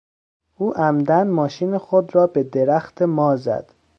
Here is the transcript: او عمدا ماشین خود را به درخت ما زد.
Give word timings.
او 0.57 0.73
عمدا 0.77 1.23
ماشین 1.23 1.77
خود 1.77 2.15
را 2.15 2.27
به 2.27 2.43
درخت 2.43 3.01
ما 3.01 3.35
زد. 3.35 3.71